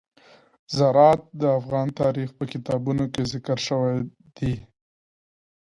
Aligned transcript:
زراعت 0.77 1.21
د 1.41 1.43
افغان 1.59 1.87
تاریخ 2.01 2.29
په 2.37 2.43
کتابونو 2.51 3.03
کې 3.13 3.29
ذکر 3.33 3.57
شوی 3.67 3.97
دي. 4.37 4.55